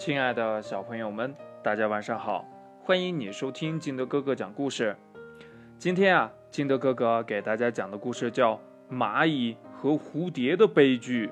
[0.00, 2.48] 亲爱的小朋友们，大家晚上好！
[2.82, 4.96] 欢迎你收听金德哥哥讲故事。
[5.76, 8.54] 今天啊，金德哥哥给大家讲的故事叫
[8.90, 11.26] 《蚂蚁和蝴蝶的悲剧》。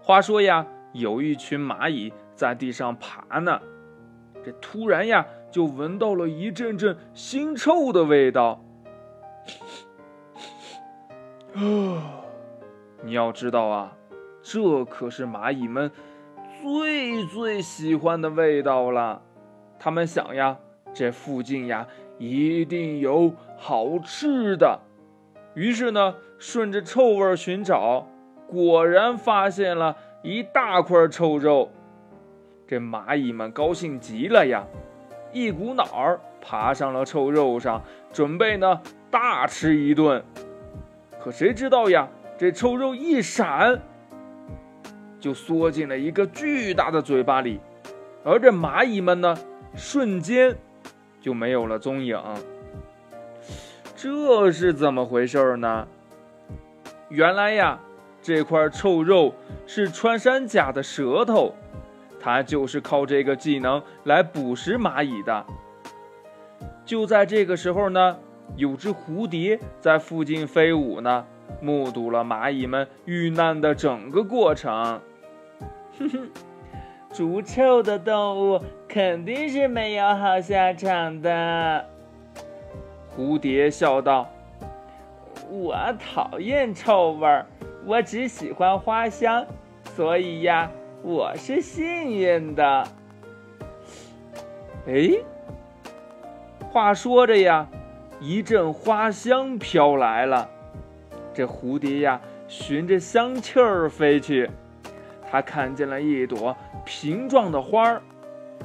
[0.00, 3.60] 话说呀，有一群蚂蚁在地上爬呢，
[4.44, 8.64] 这突然呀，就闻到了一阵阵腥臭的味道。
[11.54, 12.22] 啊，
[13.02, 13.96] 你要知道啊，
[14.40, 15.90] 这可是蚂蚁们
[16.66, 19.22] 最最喜欢的味道了。
[19.78, 20.58] 他们想呀，
[20.92, 21.86] 这附近呀
[22.18, 24.80] 一定有好吃的。
[25.54, 28.08] 于是呢，顺着臭味寻找，
[28.48, 31.70] 果然发现了一大块臭肉。
[32.66, 34.66] 这蚂蚁们高兴极了呀，
[35.32, 37.80] 一股脑儿爬上了臭肉上，
[38.12, 40.20] 准备呢大吃一顿。
[41.20, 42.08] 可谁知道呀？
[42.36, 43.80] 这臭肉一闪，
[45.20, 47.60] 就缩进了一个巨大的嘴巴里，
[48.24, 49.36] 而这蚂蚁们呢，
[49.74, 50.56] 瞬间
[51.20, 52.20] 就没有了踪影。
[53.96, 55.86] 这是怎么回事呢？
[57.08, 57.78] 原来呀，
[58.20, 59.34] 这块臭肉
[59.66, 61.54] 是穿山甲的舌头，
[62.20, 65.46] 它就是靠这个技能来捕食蚂蚁的。
[66.84, 68.16] 就在这个时候呢。
[68.54, 71.26] 有只蝴蝶在附近飞舞呢，
[71.60, 75.00] 目睹了蚂蚁们遇难的整个过程。
[75.98, 76.30] 哼哼，
[77.12, 81.86] 逐臭的动物肯定是没有好下场的。
[83.16, 84.28] 蝴蝶笑道
[85.50, 87.46] ：“我讨厌臭味儿，
[87.84, 89.46] 我只喜欢花香，
[89.94, 90.70] 所以呀，
[91.02, 92.86] 我是幸运的。”
[94.86, 95.10] 哎，
[96.70, 97.66] 话说着呀。
[98.18, 100.48] 一阵花香飘来了，
[101.36, 104.48] 这蝴蝶呀，循着香气儿飞去，
[105.30, 108.02] 它看见了一朵瓶状的花儿，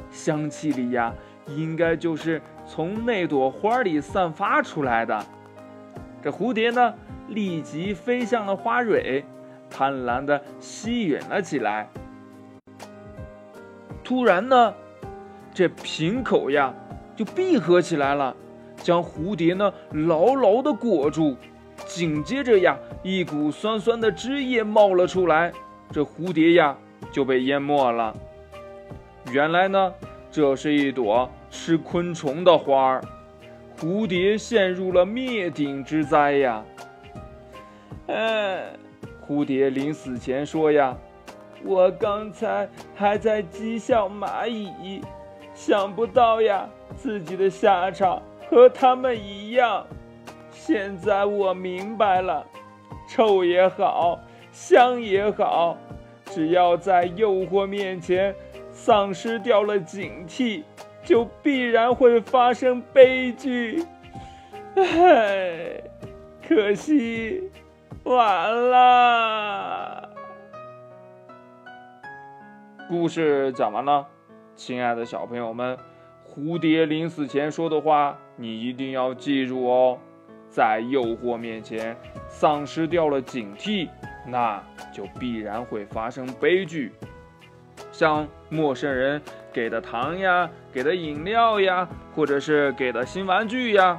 [0.10, 1.14] 香气里呀，
[1.48, 5.22] 应该就是从那朵花里散发出来的。
[6.22, 6.94] 这蝴蝶呢，
[7.28, 9.26] 立即飞向了花蕊，
[9.70, 11.90] 贪婪地吸吮了起来。
[14.02, 14.74] 突然呢，
[15.54, 16.74] 这瓶口呀，
[17.18, 18.34] 就闭合起来了。
[18.78, 21.36] 将蝴蝶呢牢牢地裹住，
[21.86, 25.52] 紧接着呀，一股酸酸的汁液冒了出来，
[25.92, 26.78] 这蝴蝶呀
[27.12, 28.16] 就被淹没了。
[29.32, 29.94] 原来呢，
[30.32, 33.02] 这是一朵吃昆虫的花儿，
[33.78, 36.64] 蝴蝶陷入了灭顶之灾呀。
[38.08, 38.74] 哎，
[39.28, 40.98] 蝴蝶临死前说呀
[41.64, 45.02] ：“我刚才还在讥笑蚂蚁，
[45.54, 49.88] 想不到呀，自己的下场。”和他们一样，
[50.52, 52.46] 现在我明白了，
[53.08, 54.20] 臭也好，
[54.52, 55.78] 香也好，
[56.26, 58.36] 只要在诱惑面前
[58.70, 60.64] 丧失掉了警惕，
[61.04, 63.84] 就必然会发生悲剧。
[64.76, 65.82] 唉，
[66.48, 67.50] 可惜，
[68.04, 70.10] 完了。
[72.90, 74.06] 故事讲完了，
[74.56, 75.78] 亲爱的小朋友们。
[76.34, 79.98] 蝴蝶临死前说的话，你一定要记住哦。
[80.52, 81.96] 在诱惑面前
[82.28, 83.88] 丧失掉了警惕，
[84.28, 84.62] 那
[84.94, 86.92] 就必然会发生悲剧。
[87.92, 89.22] 像陌生人
[89.54, 93.98] 给的糖呀、给的饮料呀，或者是给的新玩具呀，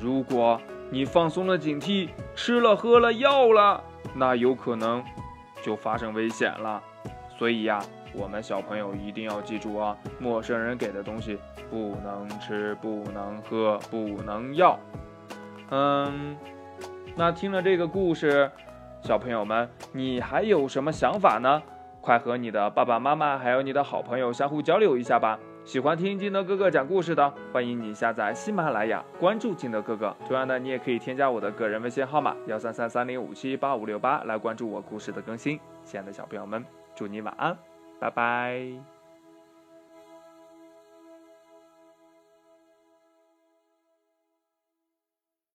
[0.00, 0.60] 如果
[0.90, 3.82] 你放松了警惕，吃了喝了药了，
[4.14, 5.02] 那有可能
[5.62, 6.82] 就发生危险了。
[7.38, 7.80] 所以呀。
[8.16, 9.96] 我们小朋友一定要记住啊！
[10.20, 11.36] 陌生人给的东西
[11.68, 14.78] 不能吃、不能喝、不能要。
[15.76, 16.36] 嗯，
[17.16, 18.48] 那听了这个故事，
[19.02, 21.60] 小朋友们，你还有什么想法呢？
[22.00, 25.36] 快和你的爸爸妈妈还有你的好朋友相互交流一下吧！
[25.64, 30.14] 喜欢听金德哥哥讲故事的，欢迎你下载喜马拉雅，关注金德哥哥。
[30.28, 35.58] 同样的，你也可以添加我的个人微信号码幺三三三零五七八五六八来关注我故事的更新。
[35.82, 36.64] 亲爱的小朋友们，
[36.94, 37.56] 祝你晚安。
[37.98, 38.93] 拜拜。